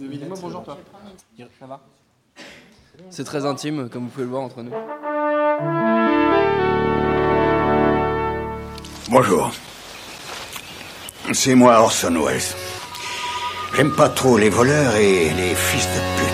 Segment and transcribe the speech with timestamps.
[0.00, 0.78] Dis-moi bonjour toi.
[1.58, 1.80] Ça va
[3.10, 4.72] C'est très intime, comme vous pouvez le voir entre nous.
[9.10, 9.50] Bonjour.
[11.32, 12.40] C'est moi Orson Welles.
[13.76, 16.29] J'aime pas trop les voleurs et les fils de pute.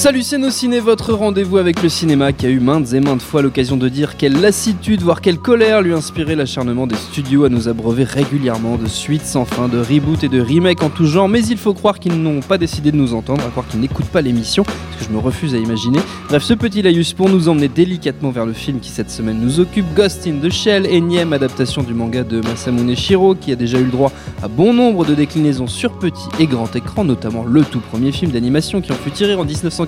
[0.00, 3.20] Salut c'est nos ciné, votre rendez-vous avec le cinéma qui a eu maintes et maintes
[3.20, 7.50] fois l'occasion de dire quelle lassitude, voire quelle colère lui inspirait l'acharnement des studios à
[7.50, 11.28] nous abreuver régulièrement de suites sans fin, de reboots et de remakes en tout genre,
[11.28, 14.08] mais il faut croire qu'ils n'ont pas décidé de nous entendre, à croire qu'ils n'écoutent
[14.08, 15.98] pas l'émission, ce que je me refuse à imaginer.
[16.30, 19.60] Bref, ce petit laïus pour nous emmener délicatement vers le film qui cette semaine nous
[19.60, 23.78] occupe, Ghost in the Shell, énième adaptation du manga de Masamune Shiro, qui a déjà
[23.78, 27.64] eu le droit à bon nombre de déclinaisons sur petit et grand écran, notamment le
[27.64, 29.44] tout premier film d'animation qui en fut tiré en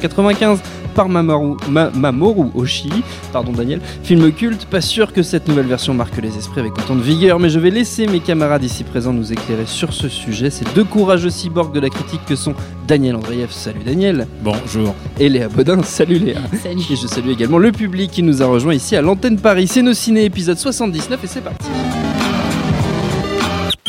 [0.09, 0.61] 1995
[0.95, 2.91] par Mamoru, Ma- Mamoru Oshii,
[3.33, 6.95] pardon Daniel, film culte, pas sûr que cette nouvelle version marque les esprits avec autant
[6.97, 10.51] de vigueur, mais je vais laisser mes camarades ici présents nous éclairer sur ce sujet,
[10.51, 12.55] ces deux courageux cyborgs de la critique que sont
[12.87, 14.95] Daniel Andreev, salut Daniel, Bonjour.
[15.19, 16.41] et Léa Bodin, salut Léa.
[16.63, 16.83] Salut.
[16.91, 19.83] Et je salue également le public qui nous a rejoint ici à l'antenne Paris, c'est
[19.83, 21.69] nos ciné épisode 79 et c'est parti.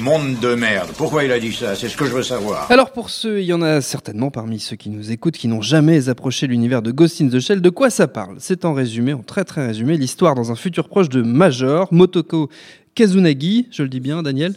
[0.04, 0.90] Monde de merde.
[0.98, 1.76] Pourquoi il a dit ça?
[1.76, 2.70] C'est ce que je veux savoir.
[2.70, 5.62] Alors pour ceux, il y en a certainement parmi ceux qui nous écoutent qui n'ont
[5.62, 7.62] jamais approché l'univers de Ghost in the Shell.
[7.62, 8.36] De quoi ça parle?
[8.40, 12.50] C'est en résumé, en très très résumé, l'histoire dans un futur proche de Major, Motoko
[12.96, 14.56] Kazunagi, je le dis bien Daniel?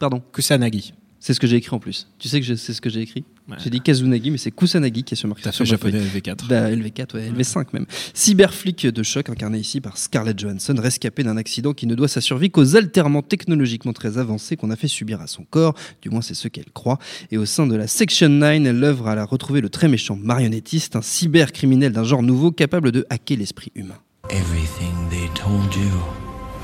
[0.00, 0.92] Pardon, Kusanagi.
[1.20, 2.08] c'est ce que j'ai écrit en plus.
[2.18, 3.24] Tu sais que je- c'est ce que j'ai écrit?
[3.48, 3.56] Ouais.
[3.64, 5.42] J'ai dit Kazunagi, mais c'est Kusanagi qui est sur marqué.
[5.42, 6.48] T'as sur fait japonais LV4.
[6.48, 7.86] Bah, LV4, ouais, LV5 même.
[8.12, 12.20] Cyberflic de choc incarné ici par Scarlett Johansson, rescapé d'un accident qui ne doit sa
[12.20, 16.20] survie qu'aux alterments technologiquement très avancés qu'on a fait subir à son corps, du moins
[16.20, 16.98] c'est ce qu'elle croit.
[17.30, 20.16] Et au sein de la Section 9, elle œuvre à la retrouver le très méchant
[20.16, 23.98] marionnettiste, un cybercriminel d'un genre nouveau capable de hacker l'esprit humain.
[24.30, 25.90] Everything they told you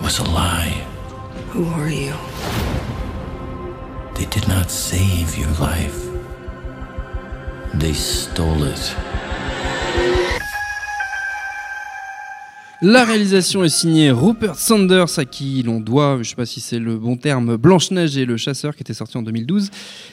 [0.02, 0.74] was a lie.
[1.54, 2.12] Who are you?
[4.16, 6.03] They did not save your life.
[7.80, 8.94] They stole it.
[12.82, 16.78] La réalisation est signée Rupert Sanders, à qui l'on doit, je sais pas si c'est
[16.78, 19.70] le bon terme, Blanche-Neige et le Chasseur, qui était sorti en 2012.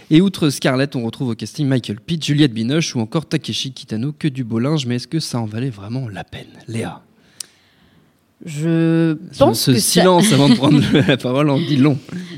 [0.09, 4.13] Et outre Scarlett, on retrouve au casting Michael Pitt, Juliette Binoche ou encore Takeshi Kitano,
[4.17, 4.85] que du beau linge.
[4.85, 7.01] Mais est-ce que ça en valait vraiment la peine Léa?
[8.45, 11.97] Je pense Ce que ça- silence avant de prendre la parole en dit long.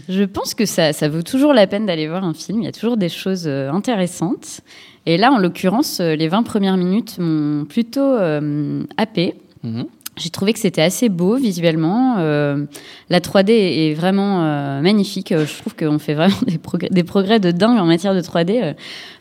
[0.10, 2.62] je pense que ça, ça vaut toujours la peine d'aller voir un film.
[2.62, 4.62] Il y a toujours des choses euh, intéressantes.
[5.06, 9.36] Et là, en l'occurrence, euh, les 20 premières minutes m'ont plutôt euh, happé.
[9.64, 9.86] Mhm.
[10.16, 12.18] J'ai trouvé que c'était assez beau visuellement.
[12.20, 12.66] Euh,
[13.10, 15.34] la 3D est est vraiment euh, magnifique.
[15.36, 18.76] Je trouve qu'on fait vraiment des progrès, des progrès de dingue en matière de 3D.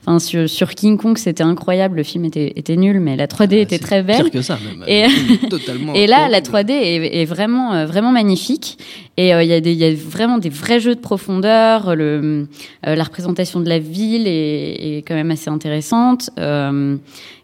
[0.04, 1.96] Enfin, sur, sur King Kong, c'était incroyable.
[1.98, 4.16] Le film était, était nul, mais la 3D était Ah, C'est très belle.
[4.24, 4.84] Pire que ça, même.
[4.88, 5.06] Et-
[5.48, 5.94] Totalement.
[5.94, 6.48] Et là, la horrible.
[6.48, 8.78] 3D est, est vraiment, euh, vraiment magnifique.
[9.16, 11.94] Et euh, il y, a des- il y a vraiment des vrais jeux de profondeur.
[11.94, 12.48] Le,
[12.86, 16.30] euh, la représentation de la ville est, est quand même assez intéressante.
[16.38, 16.96] Euh,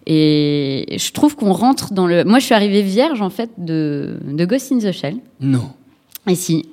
[0.06, 2.24] et je trouve qu'on rentre dans le.
[2.24, 5.16] Moi, je suis arrivée vierge en fait de, de Ghost in the Shell.
[5.40, 5.70] Non,
[6.28, 6.66] Et si,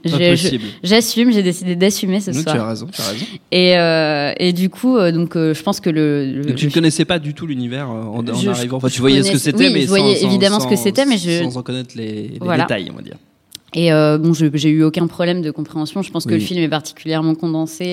[0.84, 2.56] j'assume, j'ai décidé d'assumer ce tu soir.
[2.60, 3.26] as raison, tu as raison.
[3.52, 6.54] Et, euh, et du coup, euh, donc, euh, je pense que le.
[6.56, 8.78] tu ne connaissais pas du tout l'univers en, en Je- arrivant.
[8.78, 10.76] Enfin, tu voyais ce que c'était, oui, mais je voyais sans, sans- évidemment ce que
[10.76, 12.64] c'était, mais je- sans en connaître les, les Voilà.
[12.64, 13.16] détails, on va dire.
[13.74, 16.02] Et euh, bon, j'ai eu aucun problème de compréhension.
[16.02, 17.86] Je pense que le film est particulièrement condensé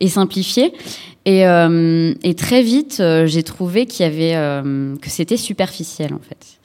[0.00, 0.72] et, et simplifié.
[1.26, 6.20] Et, euh, et très vite, j'ai trouvé qu'il y avait euh, que c'était superficiel en
[6.26, 6.58] fait.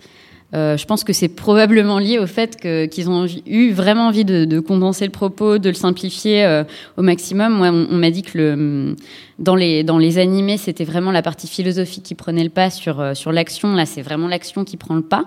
[0.53, 4.45] Euh, je pense que c'est probablement lié au fait qu'ils ont eu vraiment envie de,
[4.45, 6.63] de condenser le propos, de le simplifier euh,
[6.97, 7.53] au maximum.
[7.53, 8.95] Moi, on, m'a dit que le,
[9.39, 12.99] dans, les, dans les animés, c'était vraiment la partie philosophique qui prenait le pas sur,
[12.99, 13.73] euh, sur l'action.
[13.73, 15.25] Là, c'est vraiment l'action qui prend le pas.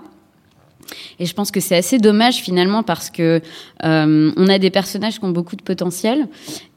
[1.18, 3.40] Et je pense que c'est assez dommage finalement parce que
[3.84, 6.28] euh, on a des personnages qui ont beaucoup de potentiel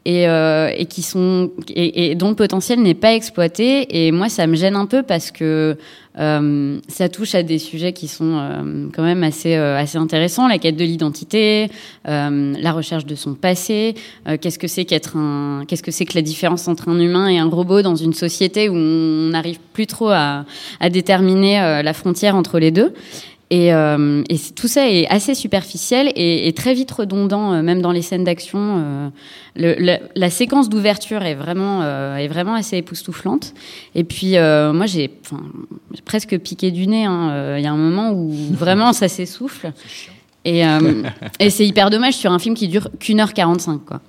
[0.06, 4.06] et, euh, qui sont et, dont le potentiel n'est pas exploité.
[4.06, 5.78] Et moi, ça me gêne un peu parce que
[6.18, 10.76] euh, ça touche à des sujets qui sont quand même assez assez intéressants la quête
[10.76, 11.70] de l'identité,
[12.06, 13.96] la recherche de son passé.
[14.42, 17.38] qu'est-ce que c'est qu'être un qu'est-ce que c'est que la différence entre un humain et
[17.38, 20.46] un robot dans une société où on n'arrive plus trop à,
[20.90, 22.94] déterminer la frontière entre les deux.
[23.52, 27.82] Et, euh, et tout ça est assez superficiel et, et très vite redondant, euh, même
[27.82, 28.60] dans les scènes d'action.
[28.60, 29.10] euh,
[29.56, 31.84] la, la séquence d'ouverture est vraiment,
[32.16, 33.54] est vraiment assez époustouflante.
[33.96, 35.10] Et puis, moi, j'ai
[36.06, 37.06] presque piqué du nez.
[37.06, 37.58] hein.
[37.58, 39.72] Il y a un moment où vraiment ça s'essouffle.
[40.46, 40.62] Et,
[41.40, 44.00] et c'est hyper dommage sur un film qui dure qu'une heure 45, quoi.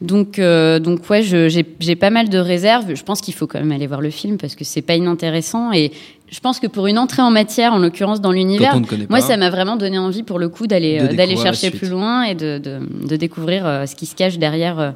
[0.00, 2.94] Donc, euh, donc ouais, j'ai pas mal de réserves.
[2.94, 5.72] Je pense qu'il faut quand même aller voir le film parce que c'est pas inintéressant.
[5.72, 5.92] Et
[6.30, 8.80] je pense que pour une entrée en matière, en l'occurrence dans l'univers,
[9.10, 12.22] moi ça m'a vraiment donné envie pour le coup d'aller euh, d'aller chercher plus loin
[12.22, 14.94] et de, de, de découvrir euh, ce qui se cache derrière,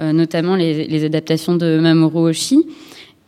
[0.00, 2.64] euh, notamment les, les adaptations de Mamoru Oshii.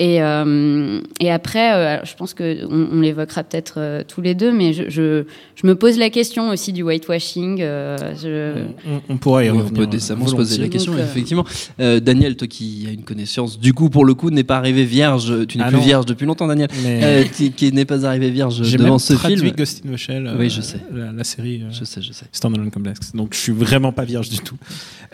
[0.02, 4.34] Et, euh, et après, euh, je pense que on, on l'évoquera peut-être euh, tous les
[4.34, 5.24] deux, mais je, je,
[5.54, 7.58] je me pose la question aussi du whitewashing.
[7.60, 11.02] euh, je- On, on pourrait y Oui, on peut décemment se poser la question, Donc,
[11.02, 11.44] effectivement.
[11.80, 14.86] Euh, Daniel, toi qui as une connaissance, du coup, pour le coup, n'est pas arrivé
[14.86, 15.46] vierge.
[15.46, 15.82] Tu n'es Ah plus non.
[15.84, 16.68] vierge depuis longtemps, Daniel.
[16.82, 19.52] Mais Euh, qui qui n'est pas arrivé vierge j'ai devant même ce traduit film.
[19.54, 20.78] Ghost in the Shell, euh, Oui, je sais.
[20.94, 21.62] La, la série.
[21.62, 22.24] euh, Je sais, je sais.
[22.32, 23.12] Standalone Complex.
[23.14, 24.56] Donc je suis vraiment pas vierge du tout.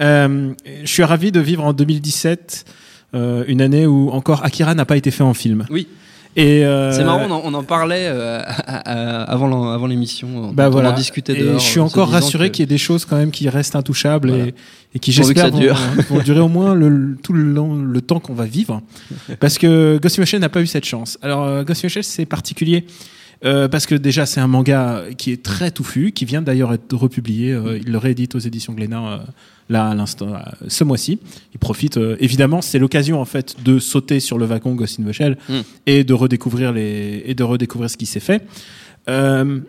[0.01, 0.53] Euh,
[0.85, 2.71] je suis ravi de vivre en 2017, euh,
[3.15, 5.65] une année où encore Akira n'a pas été fait en film.
[5.71, 5.87] Oui.
[6.39, 10.29] Euh, C'est marrant, on en, on en parlait euh, à- à- avant l'émission.
[10.37, 10.91] on- Bah on voilà.
[10.91, 11.59] en discutait Et dehors.
[11.59, 14.45] je suis encore rassuré qu'il y ait des choses quand même qui restent intouchables Voilà.
[14.49, 14.55] et,
[14.95, 15.79] et qui j'espère vont, dure.
[16.11, 18.83] vont durer au moins le, tout le, long- le temps qu'on va vivre.
[19.41, 21.17] Parce que Ghost in the Shell n'a pas eu cette chance.
[21.23, 22.85] Alors euh, Ghost in the Shell c'est particulier.
[23.45, 26.95] Euh, parce que déjà c'est un manga qui est très touffu, qui vient d'ailleurs être
[26.97, 27.53] republié.
[27.53, 29.19] euh, il le réédite aux éditions Glénat euh,
[29.69, 30.33] là à l'instant,
[30.69, 31.19] ce mois-ci.
[31.53, 35.05] Il profite euh, évidemment, c'est l'occasion en fait de sauter sur le wagon Ghost in
[35.05, 35.55] the Shell Mm.
[35.87, 38.43] et de redécouvrir les et de redécouvrir ce qui s'est fait.
[39.09, 39.61] Euh,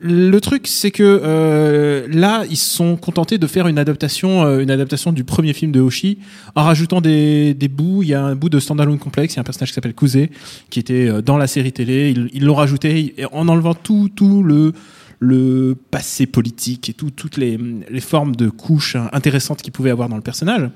[0.00, 4.58] le truc, c'est que euh, là, ils se sont contentés de faire une adaptation, euh,
[4.58, 6.18] une adaptation du premier film de Hoshi,
[6.56, 8.02] en rajoutant des, bouts.
[8.02, 9.94] Il y a un bout de Standalone Complex, il y a un personnage qui s'appelle
[9.94, 10.26] Kuze,
[10.70, 12.14] qui était euh, dans la série télé.
[12.32, 17.56] Ils l'ont rajouté en enlevant tout, tout le passé politique et tout, toutes les,
[17.88, 20.68] les formes de couches hein, intéressantes qu'il pouvait avoir dans le personnage.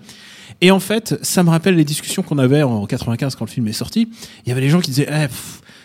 [0.61, 3.67] Et en fait, ça me rappelle les discussions qu'on avait en 95 quand le film
[3.69, 4.09] est sorti.
[4.45, 5.27] Il y avait des gens qui disaient, eh,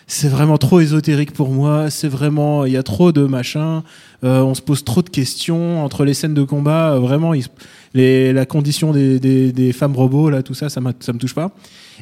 [0.07, 3.83] c'est vraiment trop ésotérique pour moi, c'est vraiment, il y a trop de machin,
[4.24, 7.45] euh, on se pose trop de questions entre les scènes de combat, euh, vraiment, il
[7.94, 11.33] les, la condition des, des, des femmes robots, là, tout ça, ça, ça me touche
[11.33, 11.51] pas.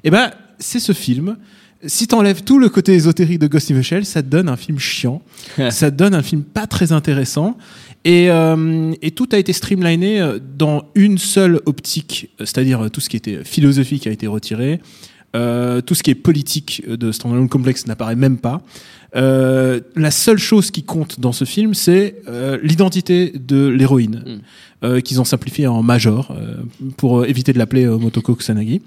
[0.03, 1.37] Et ben, c'est ce film.
[1.85, 4.57] Si t'enlèves tout le côté ésotérique de Ghost in the Shell, ça te donne un
[4.57, 5.21] film chiant,
[5.69, 7.57] ça te donne un film pas très intéressant,
[8.05, 13.17] et, euh, et tout a été streamliné dans une seule optique, c'est-à-dire tout ce qui
[13.17, 14.79] était philosophique a été retiré,
[15.35, 18.61] euh, tout ce qui est politique de Standalone Complex n'apparaît même pas.
[19.15, 24.85] Euh, la seule chose qui compte dans ce film, c'est euh, l'identité de l'héroïne, Mm.
[24.85, 26.55] euh, qu'ils ont simplifié en Major euh,
[26.97, 28.81] pour euh, éviter de l'appeler Motoko Kusanagi.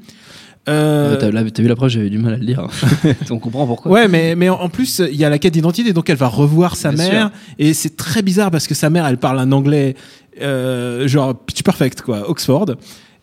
[0.68, 2.68] Euh, Euh, T'as là, t'as vu la preuve, j'avais du mal à le dire.
[3.30, 3.90] On comprend pourquoi.
[3.90, 6.76] Ouais, mais, mais en plus, il y a la quête d'identité, donc elle va revoir
[6.76, 7.30] sa Bien mère.
[7.58, 9.96] Et c'est très bizarre parce que sa mère, elle parle un anglais,
[10.40, 12.66] euh, genre pitch perfect, quoi, Oxford.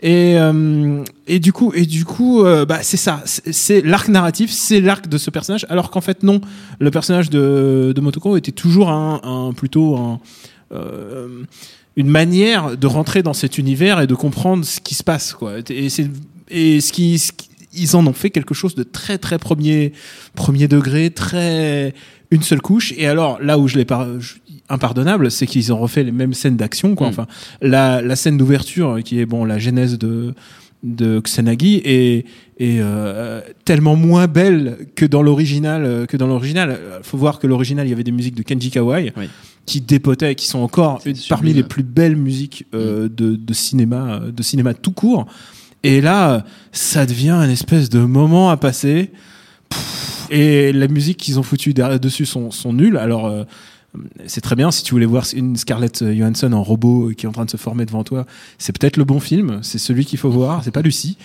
[0.01, 3.21] Et, euh, et du coup, et du coup, euh, bah, c'est ça.
[3.25, 5.65] C'est l'arc narratif, c'est l'arc de ce personnage.
[5.69, 6.39] Alors qu'en fait, non.
[6.79, 10.19] Le personnage de, de Motoko était toujours un, un plutôt un,
[10.71, 11.43] euh,
[11.97, 15.55] une manière de rentrer dans cet univers et de comprendre ce qui se passe, quoi.
[15.69, 15.87] Et
[16.51, 19.93] et ce qui, ce qui- ils en ont fait quelque chose de très très premier
[20.33, 21.93] premier degré, très
[22.31, 22.93] une seule couche.
[22.97, 24.07] Et alors là où je l'ai pas
[24.69, 27.07] impardonnable, c'est qu'ils ont refait les mêmes scènes d'action, quoi.
[27.07, 27.09] Mm.
[27.09, 27.27] Enfin,
[27.61, 30.33] la, la scène d'ouverture qui est bon la genèse de
[30.81, 32.25] de Kusanagi est,
[32.57, 36.69] est euh, tellement moins belle que dans l'original euh, que dans l'original.
[36.71, 39.25] Euh, Faut voir que l'original il y avait des musiques de Kenji Kawai Oui.
[39.65, 44.21] qui dépotaient, qui sont encore une- parmi les plus belles musiques euh, de, de cinéma,
[44.21, 45.25] euh, de cinéma tout court.
[45.83, 46.39] Et là, euh,
[46.71, 49.11] ça devient un espèce de moment à passer.
[49.69, 52.95] Pff, Et la musique qu'ils ont foutu derrière dessus sont, sont nulles.
[52.97, 53.43] Alors, euh,
[54.27, 57.31] c'est très bien si tu voulais voir une Scarlett Johansson en robot qui est en
[57.31, 58.25] train de se former devant toi.
[58.57, 59.59] C'est peut-être le bon film.
[59.63, 60.63] C'est celui qu'il faut voir.
[60.63, 61.17] C'est pas Lucie.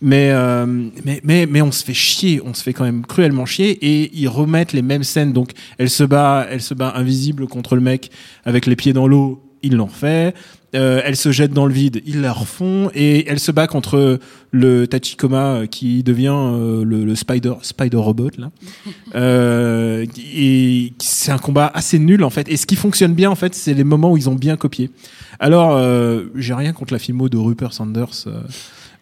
[0.00, 0.66] Mais, euh,
[1.04, 2.40] mais, mais, mais on se fait chier.
[2.44, 3.70] On se fait quand même cruellement chier.
[3.84, 5.32] Et ils remettent les mêmes scènes.
[5.32, 8.10] Donc, elle se bat, elle se bat invisible contre le mec
[8.44, 9.42] avec les pieds dans l'eau.
[9.62, 10.34] Ils l'ont fait.
[10.76, 14.20] Euh, elle se jette dans le vide, ils la refont et elle se bat contre
[14.52, 18.50] le Tachikoma euh, qui devient euh, le, le Spider Spider Robot là.
[19.16, 22.48] Euh, et c'est un combat assez nul en fait.
[22.48, 24.90] Et ce qui fonctionne bien en fait, c'est les moments où ils ont bien copié.
[25.40, 28.28] Alors euh, j'ai rien contre la filmo de Rupert Sanders.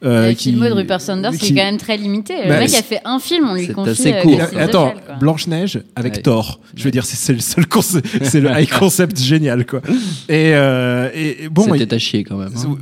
[0.05, 2.35] Euh, euh, le qui- film de Rupert Sanders, qui- c'est quand même très limité.
[2.45, 3.91] Le Bah, mec a fait un film, on lui c'est confie.
[3.91, 4.41] assez euh, court.
[4.57, 4.95] Attends.
[5.19, 6.23] Blanche Neige avec Ouais.
[6.23, 6.61] Thor.
[6.77, 9.81] Je veux dire, c'est le seul concept, c'est le high concept génial quoi.
[10.29, 12.51] Et, euh, et, bon, C'était il- à chier quand même.
[12.57, 12.77] hein.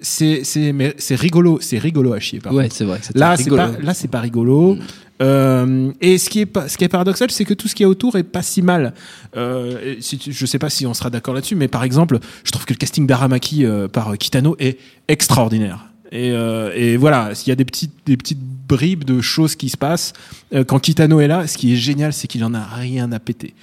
[0.00, 2.38] c'est c'est mais c'est rigolo, c'est rigolo à chier.
[2.40, 2.76] Par Ouais, contre.
[2.76, 3.00] c'est vrai.
[3.14, 4.76] Là, c'est pas, là, c'est pas rigolo.
[5.20, 7.82] Euh, et ce qui est pas, ce qui est paradoxal, c'est que tout ce qui
[7.82, 8.94] est autour est pas si mal.
[9.36, 12.18] Euh, et si tu- je sais pas si on sera d'accord là-dessus, mais par exemple,
[12.44, 15.86] je trouve que le casting d'Aramaki euh, par euh, Kitano est extraordinaire.
[16.10, 19.68] Et, euh, et voilà, il y a des petites, des petites bribes de choses qui
[19.68, 20.12] se passent
[20.54, 21.46] euh, quand Kitano est là.
[21.46, 23.54] Ce qui est génial, c'est qu'il en a rien à péter.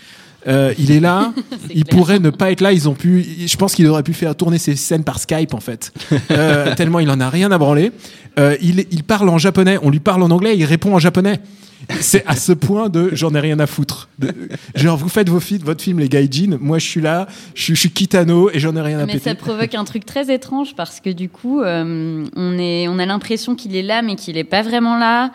[0.47, 1.33] Euh, il est là,
[1.73, 1.97] il clair.
[1.97, 2.71] pourrait ne pas être là.
[2.71, 5.59] Ils ont pu, je pense qu'il aurait pu faire tourner ses scènes par Skype en
[5.59, 5.91] fait,
[6.77, 7.91] tellement il en a rien à branler.
[8.61, 11.39] Il, il parle en japonais, on lui parle en anglais, il répond en japonais.
[11.99, 14.09] C'est à ce point de j'en ai rien à foutre.
[14.19, 14.33] De-
[14.75, 17.75] genre vous faites vos fi- votre film les gaijin, moi je suis là, je, suis-
[17.75, 19.29] je suis Kitano et j'en ai rien à Mais péter.
[19.29, 23.05] ça provoque un truc très étrange parce que du coup, euh, on, est, on a
[23.05, 25.31] l'impression qu'il est là, mais qu'il n'est pas vraiment là.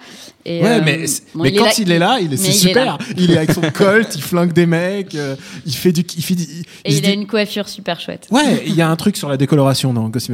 [0.46, 1.04] Et, Ouais, euh, mais,
[1.34, 2.96] bon, mais il quand là- il est là, il est, c'est est super.
[3.18, 6.32] Il est avec son colt, il flingue des mecs, euh, il fait du, il fait,
[6.34, 6.40] il
[6.86, 8.26] Et il a dit- une coiffure super chouette.
[8.30, 10.30] Ouais, il y a un truc sur la décoloration dans Ghost.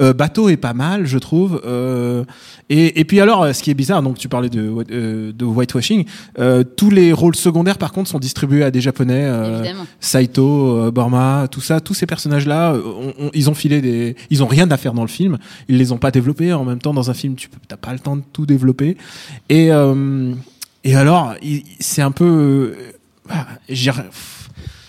[0.00, 1.60] Euh, bateau est pas mal, je trouve.
[2.68, 6.04] Et, et puis alors, ce qui est bizarre, donc tu parlais de, euh, de whitewashing,
[6.38, 9.24] euh, tous les rôles secondaires par contre sont distribués à des japonais.
[9.24, 9.58] euh.
[10.00, 14.42] Saito, euh, Borma, tout ça, tous ces personnages-là, on- on- ils ont filé des, ils
[14.42, 15.38] ont rien à faire dans le film.
[15.68, 16.52] Ils les ont pas développés.
[16.52, 18.96] En même temps, dans un film, tu t'as pas le temps de tout développer.
[19.48, 19.70] Et
[20.84, 21.34] et alors,
[21.80, 22.74] c'est un peu, euh,
[23.30, 24.38] ah, pff,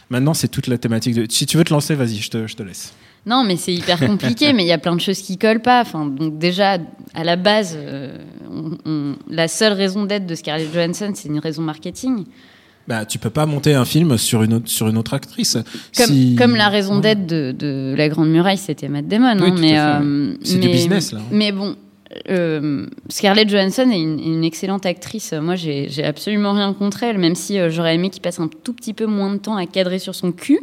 [0.10, 1.26] Maintenant, c'est toute la thématique de.
[1.30, 2.94] Si tu veux te lancer, vas-y, je te, je te laisse.
[3.26, 5.82] Non, mais c'est hyper compliqué, mais il y a plein de choses qui collent pas.
[5.82, 6.78] Enfin, donc déjà,
[7.14, 8.18] à la base, euh,
[8.52, 12.26] on- on- la seule raison d'être de Scarlett Johansson, c'est une raison marketing.
[12.86, 15.58] Bah, tu peux pas monter un film sur une autre, sur une autre actrice.
[15.96, 19.38] Comme, Si- comme la raison d'être de, de La Grande Muraille, c'était Matt Damon.
[19.40, 21.22] Oui, hein, mais, euh, C'est du business, là.
[21.32, 21.78] Mais bon,
[22.30, 25.34] euh, Scarlett Johansson est une, une excellente actrice.
[25.34, 28.74] Moi, j'ai absolument rien contre elle, même si euh, j'aurais aimé qu'il passe un tout
[28.74, 30.60] petit peu moins de temps à cadrer sur son cul.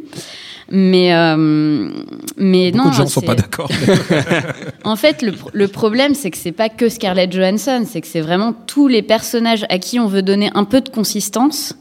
[0.69, 1.89] Mais, euh,
[2.37, 2.89] mais Beaucoup non.
[2.91, 3.69] de gens sont c'est- pas d'accord.
[4.83, 8.21] En fait, le, le problème, c'est que c'est pas que Scarlett Johansson, c'est que c'est
[8.21, 11.75] vraiment tous les personnages à qui on veut donner un peu de consistance,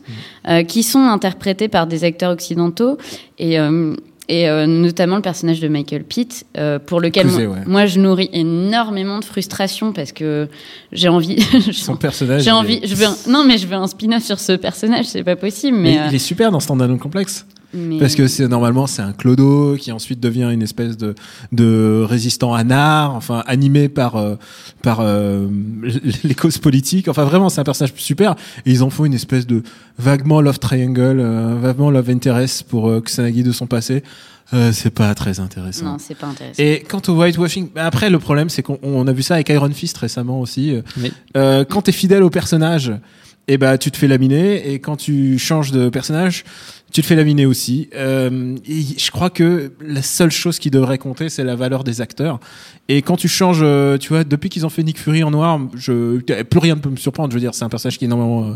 [0.47, 0.51] Mm.
[0.51, 2.99] euh, qui sont interprétés par des acteurs occidentaux
[3.39, 3.59] et
[4.31, 7.63] et euh, notamment le personnage de Michael Pitt, euh, pour lequel Cousé, moi, ouais.
[7.67, 10.49] moi, je nourris énormément de frustration parce que
[10.93, 11.41] j'ai envie,
[11.73, 12.43] Son personnage.
[12.43, 14.53] j'ai il envie, est- je veux un- non mais je veux un spin-off sur ce
[14.53, 17.45] personnage, c'est pas possible, mais, Mais euh, il est super dans Stand Alone Complexe.
[17.75, 21.15] Mais- Parce que c'est normalement c'est un clodo qui ensuite devient une espèce de
[21.53, 24.37] de résistant anard, enfin animé par euh,
[24.83, 25.47] par euh,
[26.25, 27.09] les causes politiques.
[27.09, 28.35] Enfin vraiment c'est un personnage super.
[28.67, 29.63] Et ils en font une espèce de
[29.99, 34.03] vaguement love triangle, euh, vaguement love interest pour euh, Kusanagi de son passé.
[34.53, 35.85] Euh, c'est pas très intéressant.
[35.85, 36.61] non, c'est pas intéressant.
[36.61, 39.49] Et quant au whitewashing, bah, après le problème c'est qu'on on a vu ça avec
[39.51, 40.75] Iron Fist récemment aussi.
[40.75, 41.13] Euh, Oui.
[41.37, 42.93] Euh, quand t'es fidèle au personnage,
[43.47, 46.45] et bah tu te fais laminer, et quand tu changes de personnage,
[46.93, 47.89] tu te fais laminer aussi.
[47.95, 52.01] Euh, et je crois que la seule chose qui devrait compter, c'est la valeur des
[52.01, 52.41] acteurs.
[52.89, 55.61] Et quand tu changes, euh, tu vois, depuis qu'ils ont fait Nick Fury en noir,
[55.77, 57.31] je plus rien ne peut me surprendre.
[57.31, 58.55] Je veux dire, c'est un personnage qui est énormément euh,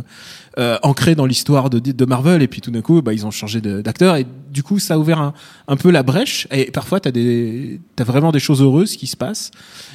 [0.59, 3.31] euh, ancré dans l'histoire de, de Marvel, et puis tout d'un coup, bah, ils ont
[3.31, 5.35] changé d'acteur, et du coup, ça a ouvert un,
[5.69, 6.47] un peu la brèche.
[6.51, 9.51] Et parfois, t'as des, t'as vraiment des choses heureuses qui se passent.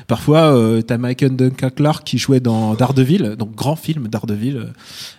[0.08, 4.66] Parfois, euh, t'as Michael Duncan Clark qui jouait dans Daredevil, donc grand film Daredevil euh,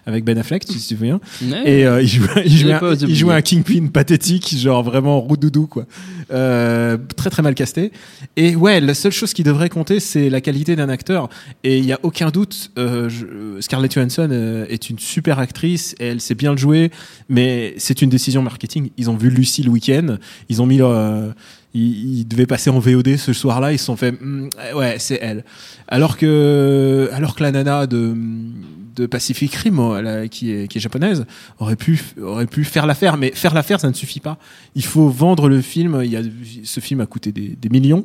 [0.05, 1.21] avec Ben Affleck, si tu te souviens.
[1.43, 1.63] Ouais.
[1.65, 5.67] Et euh, il jouait, il jouait, un, il jouait un Kingpin pathétique, genre vraiment roux-doudou,
[5.67, 5.87] quoi.
[6.33, 7.93] Euh, très très mal casté.
[8.37, 11.29] Et ouais, la seule chose qui devrait compter, c'est la qualité d'un acteur.
[11.65, 15.95] Et il y a aucun doute, euh, je- Scarlett Johansson euh, est une super actrice,
[16.01, 16.91] et elle sait bien le jouer,
[17.29, 18.91] mais c'est une décision marketing.
[18.97, 20.17] Ils ont vu Lucie le week-end,
[20.49, 21.31] ils ont mis leur, euh,
[21.75, 25.19] ils, ils devaient passer en VOD ce soir-là, ils se sont fait, Hmm, ouais, c'est
[25.21, 25.45] elle.
[25.89, 28.15] Alors que, alors que la nana de,
[28.95, 31.27] de Pacific Rim, la- qui est, japonaise,
[31.59, 31.97] aurait pu,
[32.65, 33.17] faire l'affaire.
[33.17, 34.39] Mais faire l'affaire, ça ne suffit pas.
[34.75, 36.03] Il faut vendre le film.
[36.65, 38.05] Ce film a coûté des, millions.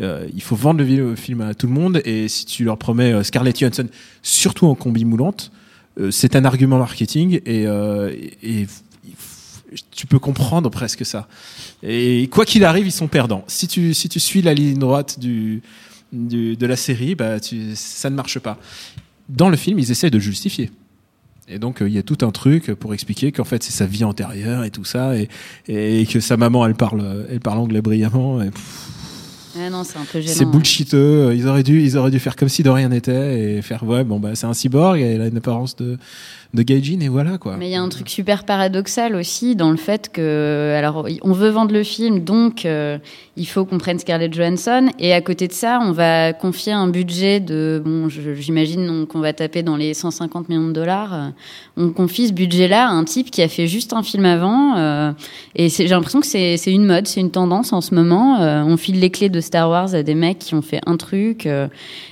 [0.00, 2.02] Euh, il faut vendre le, film à tout le monde.
[2.04, 3.88] Et si tu leur promets euh, Scarlett Johansson,
[4.22, 5.52] surtout en combi moulante,
[6.00, 8.14] euh, c'est un argument marketing et, euh,
[9.90, 11.28] tu peux comprendre presque ça.
[11.82, 13.44] Et quoi qu'il arrive, ils sont perdants.
[13.46, 15.60] Si tu, si tu suis la ligne droite de
[16.66, 17.36] la série, bah,
[17.74, 18.58] ça ne marche pas.
[19.28, 20.70] Dans le film, ils essaient de justifier.
[21.48, 23.86] Et donc, euh, il y a tout un truc pour expliquer qu'en fait, c'est sa
[23.86, 28.40] vie antérieure et tout ça, et, que sa maman, elle parle, elle parle anglais brillamment.
[29.56, 30.34] Ah non, c'est un peu gênant.
[30.34, 31.34] c'est bullshiteux.
[31.34, 34.04] Ils auraient dû, ils auraient dû faire comme si de rien n'était et faire ouais,
[34.04, 35.98] bon bah c'est un cyborg, et elle a une apparence de
[36.54, 37.56] de gaijin et voilà quoi.
[37.56, 41.32] Mais il y a un truc super paradoxal aussi dans le fait que, alors, on
[41.32, 42.98] veut vendre le film, donc euh,
[43.38, 44.90] il faut qu'on prenne Scarlett Johansson.
[44.98, 49.32] Et à côté de ça, on va confier un budget de, bon, j'imagine qu'on va
[49.32, 51.14] taper dans les 150 millions de dollars.
[51.14, 51.28] Euh,
[51.78, 54.76] On confie ce budget-là à un type qui a fait juste un film avant.
[54.76, 55.12] euh,
[55.56, 58.40] et j'ai l'impression que c'est c'est une mode, c'est une tendance en ce moment.
[58.42, 60.96] Euh, on file les clés de Star Wars à des mecs qui ont fait un
[60.96, 61.46] truc.
[61.46, 61.68] euh,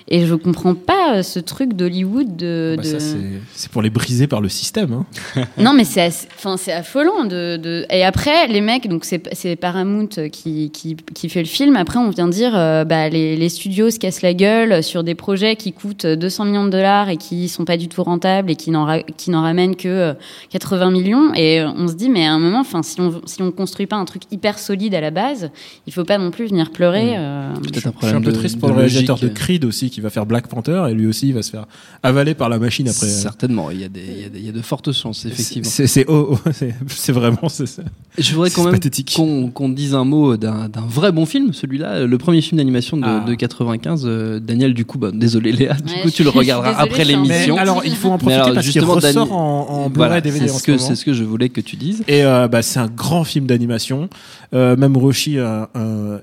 [0.09, 2.75] et je comprends pas euh, ce truc d'Hollywood de.
[2.77, 4.93] Bah, de- ça, c'est- pour les briser par le système.
[4.93, 5.07] hein.
[5.59, 6.07] non, mais c'est
[6.37, 10.97] enfin c'est affolant de, de- Et après, les mecs, donc c'est c'est Paramount qui, qui,
[11.15, 11.77] qui fait le film.
[11.77, 15.15] Après, on vient dire, euh, bah, les, les studios se cassent la gueule sur des
[15.15, 18.57] projets qui coûtent 200 millions de dollars et qui sont pas du tout rentables et
[18.57, 20.15] qui n'en ra- qui n'en ramènent que euh,
[20.51, 21.33] 80 millions.
[21.35, 23.97] Et on se dit, mais à un moment, enfin, si on si on construit pas
[23.97, 25.51] un truc hyper solide à la base,
[25.87, 27.17] il faut pas non plus venir pleurer.
[27.21, 29.91] Euh, Peut-être un Je suis un peu triste de pour le réalisateur de Creed aussi
[29.91, 31.67] qui va faire Black Panther et lui aussi il va se faire
[32.03, 33.07] avaler par la machine après.
[33.07, 35.25] Certainement, il y, a des, il, y a des, il y a de fortes chances,
[35.27, 35.69] effectivement.
[35.71, 36.51] C'est oh, oh,
[36.87, 37.83] c'est- vraiment c'est- c'est-
[38.19, 38.81] Je voudrais quand même
[39.53, 43.25] qu'on dise un mot d'un vrai bon film, celui-là, le premier film d'animation de, Ah.
[43.27, 44.03] de 95.
[44.07, 46.79] euh, Daniel, du coup, bah, désolé Léa, du Ouais, coup je tu le regarderas je
[46.85, 47.57] après je l'émission.
[47.57, 49.37] alors il faut en profiter alors, parce qu'il justement, ressort Dani- en,
[49.85, 52.03] en Voilà, DVD c'est ce ce que ce je voulais que tu dises.
[52.09, 54.09] Et euh, bah, c'est un grand film d'animation.
[54.53, 56.21] Euh, Mamoru Oshii, un, un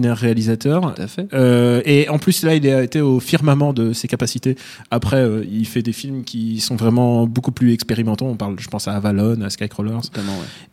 [0.00, 0.94] extraordinaire réalisateur.
[0.94, 1.28] Tout à fait.
[1.32, 4.56] Euh, et en plus là, il a été au firmament de ses capacités.
[4.90, 8.26] Après, euh, il fait des films qui sont vraiment beaucoup plus expérimentaux.
[8.26, 9.96] On parle, je pense à Avalon, à Skycrawlers.
[10.16, 10.22] Ouais.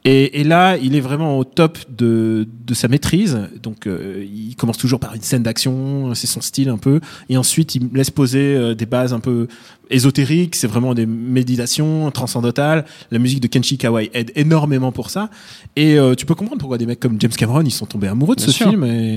[0.05, 3.39] Et, et là, il est vraiment au top de, de sa maîtrise.
[3.61, 6.99] Donc, euh, il commence toujours par une scène d'action, c'est son style un peu.
[7.29, 9.47] Et ensuite, il laisse poser des bases un peu
[9.89, 10.55] ésotériques.
[10.55, 12.85] C'est vraiment des méditations transcendantales.
[13.11, 15.29] La musique de Kenshi Kawai aide énormément pour ça.
[15.75, 18.41] Et tu peux comprendre pourquoi des mecs comme James Cameron, ils sont tombés amoureux de
[18.41, 18.69] Bien ce sûr.
[18.69, 18.83] film.
[18.83, 19.16] Et,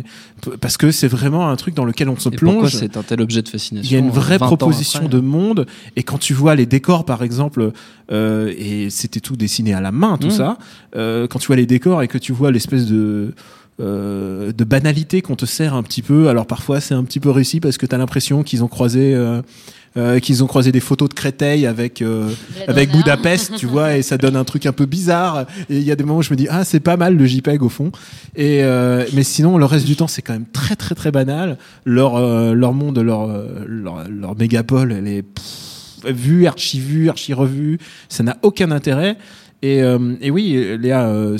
[0.60, 2.74] parce que c'est vraiment un truc dans lequel on se Et plonge.
[2.74, 5.20] c'est un tel objet de fascination Il y a une vraie 20 ans proposition de
[5.20, 5.66] monde
[5.96, 7.72] et quand tu vois les décors par exemple
[8.12, 10.30] euh, et c'était tout dessiné à la main tout Mmh.
[10.30, 10.58] ça
[10.96, 13.34] euh, quand tu vois les décors et que tu vois l'espèce de
[13.80, 17.30] euh, de banalité qu'on te sert un petit peu alors parfois c'est un petit peu
[17.30, 19.14] réussi parce que tu as l'impression qu'ils ont croisé
[19.96, 22.28] euh, qu'ils ont croisé des photos de Créteil avec euh,
[22.68, 22.90] avec.
[22.90, 25.46] Budapest, tu vois, et ça donne un truc un peu bizarre.
[25.68, 27.26] Et il y a des moments où je me dis ah c'est pas mal le
[27.26, 27.92] JPEG au fond.
[28.36, 31.58] Et euh, mais sinon le reste du temps c'est quand même très très très banal.
[31.84, 37.08] Leur euh, leur monde, leur euh, leur, leur mégapole, elle est pff, vue, archi vue,
[37.08, 37.78] archi revue.
[38.08, 39.16] Ça n'a aucun intérêt.
[39.62, 41.36] Et, euh, et oui, Léa, euh,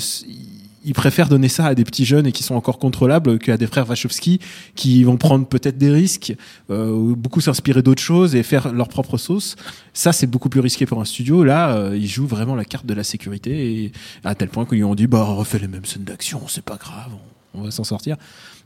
[0.83, 3.67] ils préfèrent donner ça à des petits jeunes et qui sont encore contrôlables qu'à des
[3.67, 4.39] frères Wachowski
[4.75, 6.33] qui vont prendre peut-être des risques,
[6.69, 9.55] euh, ou beaucoup s'inspirer d'autres choses et faire leur propre sauce.
[9.93, 11.43] Ça, c'est beaucoup plus risqué pour un studio.
[11.43, 13.91] Là, euh, ils jouent vraiment la carte de la sécurité et
[14.23, 17.11] à tel point qu'ils ont dit, bah, refais les mêmes scènes d'action, c'est pas grave,
[17.53, 18.17] on, on va s'en sortir.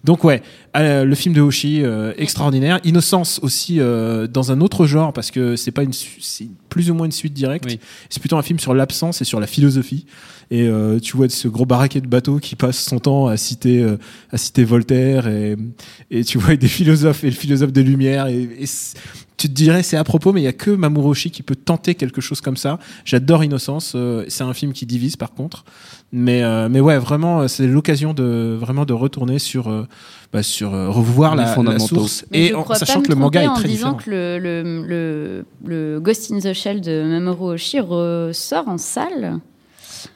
[0.06, 0.44] Donc ouais,
[0.78, 2.80] euh, le film de Hoshi, euh, extraordinaire.
[2.84, 6.94] Innocence aussi euh, dans un autre genre parce que c'est pas une, c'est plus ou
[6.94, 7.66] moins une suite directe.
[7.68, 7.80] Oui.
[8.10, 10.06] C'est plutôt un film sur l'absence et sur la philosophie.
[10.52, 13.82] Et euh, tu vois ce gros baraquet de bateau qui passe son temps à citer,
[13.82, 13.98] euh,
[14.32, 15.56] à citer Voltaire et,
[16.12, 18.28] et tu vois des philosophes et le philosophe des Lumières.
[18.28, 18.68] Et, et
[19.38, 21.56] tu te dirais c'est à propos, mais il y a que Mamoru Oshii qui peut
[21.56, 22.80] tenter quelque chose comme ça.
[23.04, 23.94] J'adore Innocence.
[23.96, 25.66] euh, c'est un film qui divise par contre,
[26.12, 29.88] mais euh, mais ouais vraiment euh, c'est l'occasion de vraiment de retourner sur euh,
[30.32, 31.86] bah, sur euh, revoir Les la, la fondamentaux.
[31.96, 34.04] source Mais et en sachant que le manga est en très disant différent.
[34.06, 39.40] que le, le, le, le Ghost in the Shell de Mamoru Oshii ressort en salle,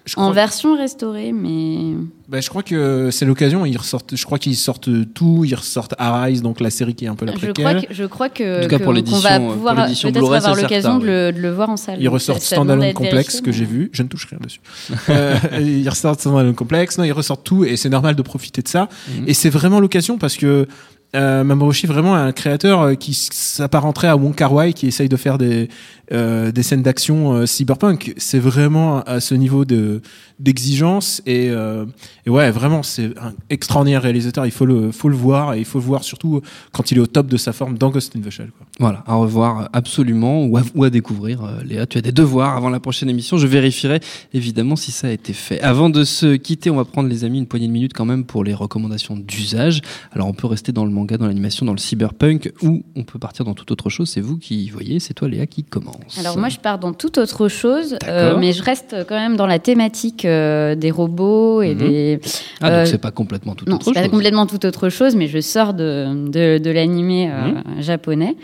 [0.09, 1.95] Je en crois- version restaurée, mais
[2.27, 3.65] Bah, je crois que c'est l'occasion.
[3.65, 4.15] Ils ressortent.
[4.15, 5.43] Je crois qu'ils sortent tout.
[5.45, 7.65] Ils ressortent Arise, donc la série qui est un peu la je préquelle.
[7.65, 10.55] crois que je crois que En tout cas, que- pour qu'on va pouvoir peut-être avoir
[10.55, 11.97] l'occasion de, le, de le voir en salle.
[12.01, 13.89] Ils ressortent Standalone Complex que j'ai vu.
[13.93, 14.59] Je ne touche rien dessus.
[15.09, 16.97] euh, ils ressortent Standalone Complex.
[16.97, 18.89] Non, ils ressortent tout et c'est normal de profiter de ça.
[19.09, 19.25] Mhm.
[19.27, 20.67] Et c'est vraiment l'occasion parce que
[21.15, 25.09] euh, Mamoru Oshii vraiment un créateur euh, qui s'apparenterait à Wong Kar Wai qui essaye
[25.09, 25.69] de faire des
[26.11, 28.13] euh, des scènes d'action euh, cyberpunk.
[28.17, 30.01] C'est vraiment à ce niveau de
[30.39, 31.85] d'exigence et, euh,
[32.25, 34.45] et ouais vraiment c'est un extraordinaire réalisateur.
[34.45, 37.01] Il faut le faut le voir et il faut le voir surtout quand il est
[37.01, 38.51] au top de sa forme dans Ghost in the Shell.
[38.57, 38.67] Quoi.
[38.79, 41.43] Voilà, à revoir absolument ou à, ou à découvrir.
[41.43, 43.37] Euh, Léa, tu as des devoirs avant la prochaine émission.
[43.37, 43.99] Je vérifierai
[44.33, 45.59] évidemment si ça a été fait.
[45.61, 48.23] Avant de se quitter, on va prendre les amis une poignée de minutes quand même
[48.23, 49.81] pour les recommandations d'usage.
[50.13, 53.19] Alors on peut rester dans le manga, dans l'animation, dans le cyberpunk ou on peut
[53.19, 54.09] partir dans toute autre chose.
[54.09, 56.17] C'est vous qui voyez, c'est toi Léa qui commence.
[56.17, 59.47] Alors moi, je pars dans toute autre chose, euh, mais je reste quand même dans
[59.47, 61.77] la thématique euh, des robots et Mhm.
[61.79, 62.19] des.
[62.61, 64.11] Ah, donc euh, c'est pas complètement tout non, autre c'est pas chose.
[64.11, 67.81] complètement toute autre chose, mais je sors de, de, de l'animé euh, Mhm.
[67.81, 68.35] japonais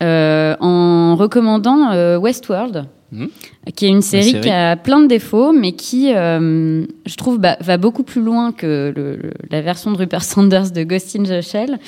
[0.00, 2.86] en recommandant Westworld.
[3.76, 4.40] Qui est une série, série.
[4.42, 8.50] qui a plein de défauts, mais qui, euh, je trouve, bah, va beaucoup plus loin
[8.50, 11.78] que le- le- la version de Rupert Sanders de Ghost in the Shell,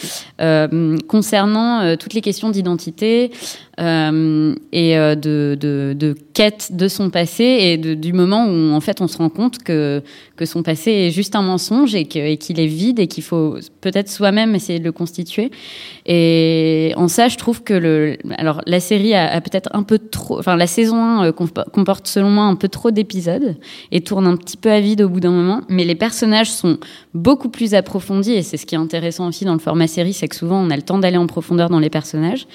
[0.40, 3.32] euh, concernant euh, toutes les questions d'identité
[3.76, 9.00] et de, de, de quête de son passé et de- du moment où en fait
[9.00, 10.00] on se rend compte que,
[10.36, 14.08] que son passé est juste un mensonge et qu'il est vide et qu'il faut peut-être
[14.08, 15.50] soi-même essayer de le constituer.
[16.06, 19.98] Et en ça, je trouve que le, alors la série a, a peut-être un peu
[19.98, 23.56] trop, enfin la saison 1 euh, comp- comporte selon moi un peu trop d'épisodes
[23.92, 25.62] et tourne un petit peu à vide au bout d'un moment.
[25.68, 26.78] Mais les personnages sont
[27.14, 30.28] beaucoup plus approfondis et c'est ce qui est intéressant aussi dans le format série, c'est
[30.28, 32.46] que souvent on a le temps d'aller en profondeur dans les personnages.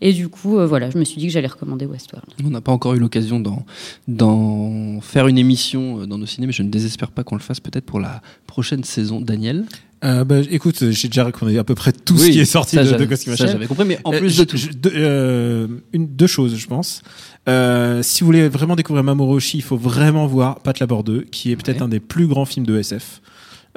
[0.00, 2.28] Et du coup, euh, voilà, je me suis dit que j'allais recommander Westworld.
[2.44, 6.52] On n'a pas encore eu l'occasion d'en, faire une émission euh, dans nos ciné, mais
[6.52, 9.20] je ne désespère pas qu'on le fasse peut-être pour la prochaine saison.
[9.20, 9.66] Daniel?
[10.04, 12.84] Euh, bah, écoute, j'ai déjà recommandé à peu près tout ce qui est sorti ça,
[12.84, 13.48] de, de Ghost Shell.
[13.48, 14.56] j'avais compris, mais en Euh, plus de tout.
[14.76, 17.02] deux, euh, une, deux choses, je pense.
[17.48, 21.22] Euh, si vous voulez vraiment découvrir Mamoru Oshii, il faut vraiment voir Pat Labor 2,
[21.30, 21.82] qui est peut-être Ouais.
[21.84, 23.22] un des plus grands films de SF.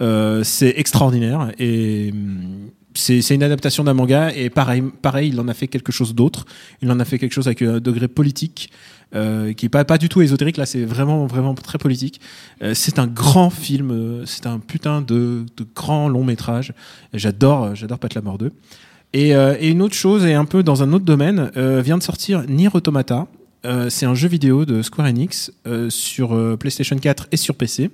[0.02, 2.14] Euh, c'est extraordinaire et
[2.94, 6.46] c'est une adaptation d'un manga et pareil, pareil, il en a fait quelque chose d'autre.
[6.82, 8.72] Il en a fait quelque chose avec un degré politique
[9.16, 10.58] euh, qui est pas pas du tout ésotérique.
[10.58, 12.20] Là, c'est vraiment vraiment très politique.
[12.64, 13.92] Euh, c'est un grand film.
[13.92, 16.74] euh, c'est un putain de, grand long métrage.
[17.14, 18.52] J'adore euh, j'adore Pat Labor 2.
[19.14, 21.98] Et, euh, et une autre chose, et un peu dans un autre domaine, euh, vient
[21.98, 23.28] de sortir Nier Automata.
[23.66, 27.56] Euh, c'est un jeu vidéo de Square Enix euh, sur euh, PlayStation 4 et sur
[27.56, 27.90] PC.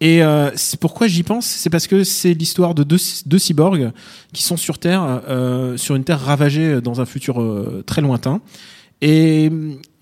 [0.00, 2.98] Et euh, c'est pourquoi j'y pense, c'est parce que c'est l'histoire de deux,
[3.38, 3.92] cyborgs
[4.32, 8.40] qui sont sur Terre, euh, sur une Terre ravagée dans un futur euh, très lointain.
[9.02, 9.50] Et,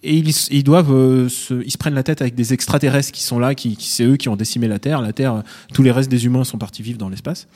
[0.05, 3.23] et ils, ils doivent, euh, se, ils se prennent la tête avec des extraterrestres qui
[3.23, 5.01] sont là, qui, qui c'est eux qui ont décimé la Terre.
[5.01, 5.43] La Terre,
[5.75, 7.49] tous les restes des humains sont partis vivre dans l'espace.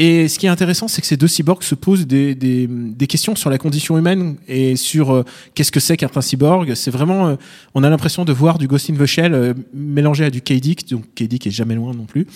[0.00, 3.34] Et ce qui est intéressant, c'est que ces deux cyborgs se posent des, des, questions
[3.34, 5.24] sur la condition humaine et sur euh,
[5.56, 6.72] qu'est-ce que c'est qu'être un cyborg.
[6.76, 7.34] C'est vraiment, euh,
[7.74, 10.88] on a l'impression de voir du Ghost in the Shell euh, mélangé à du K-Dick,
[10.88, 12.28] donc K-Dick est jamais loin non plus.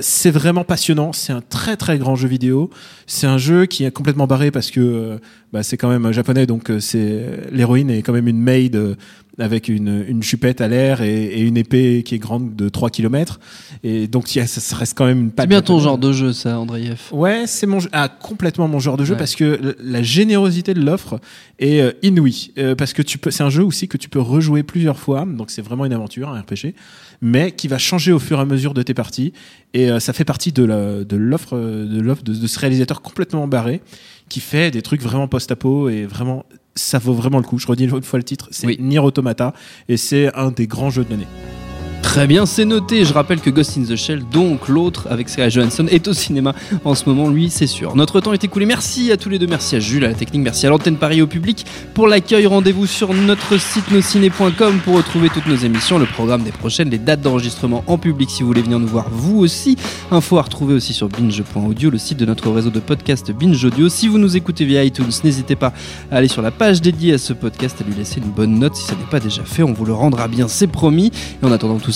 [0.00, 1.12] C'est vraiment passionnant.
[1.12, 2.68] C'est un très très grand jeu vidéo.
[3.06, 5.20] C'est un jeu qui est complètement barré parce que
[5.52, 8.96] bah, c'est quand même japonais, donc c'est l'héroïne est quand même une maid
[9.38, 12.88] avec une, une chupette à l'air et, et une épée qui est grande de 3
[12.90, 13.38] km.
[13.84, 16.12] Et donc il y a- ça reste quand même une C'est bien ton genre de
[16.12, 16.98] jeu, ça, Andreev.
[17.12, 19.18] Ouais, c'est mon ah, complètement mon genre de jeu Ouais.
[19.18, 21.20] parce que la générosité de l'offre
[21.58, 24.20] est euh, inouïe Euh, parce que tu peux c'est un jeu aussi que tu peux
[24.20, 26.74] rejouer plusieurs fois donc c'est vraiment une aventure un RPG
[27.22, 29.32] mais qui va changer au fur et à mesure de tes parties
[29.74, 33.02] et euh, ça fait partie de la- de l'offre de l'offre de, de ce réalisateur
[33.02, 33.80] complètement barré
[34.28, 36.44] qui fait des trucs vraiment post-apo et vraiment
[36.76, 37.58] ça vaut vraiment le coup.
[37.58, 38.76] Je redis une fois le titre, c'est Oui.
[38.78, 39.52] Nier Automata
[39.88, 41.26] et c'est un des grands jeux de l'année.
[42.06, 43.04] Très bien, c'est noté.
[43.04, 46.54] Je rappelle que Ghost in the Shell, donc l'autre avec Scarlett Johansson, est au cinéma
[46.84, 47.96] en ce moment, lui, c'est sûr.
[47.96, 48.64] Notre temps est écoulé.
[48.64, 49.48] Merci à tous les deux.
[49.48, 50.40] Merci à Jules, à la technique.
[50.40, 52.46] Merci à l'antenne Paris au public pour l'accueil.
[52.46, 56.98] Rendez-vous sur notre site nosciné.com pour retrouver toutes nos émissions, le programme des prochaines, les
[56.98, 59.76] dates d'enregistrement en public si vous voulez venir nous voir vous aussi.
[60.12, 63.88] Info à retrouver aussi sur binge.audio, le site de notre réseau de podcast Binge Audio.
[63.88, 65.72] Si vous nous écoutez via iTunes, n'hésitez pas
[66.12, 68.76] à aller sur la page dédiée à ce podcast, à lui laisser une bonne note
[68.76, 69.64] si ça n'est pas déjà fait.
[69.64, 71.10] On vous le rendra bien, c'est promis.
[71.42, 71.95] Et en attendant tout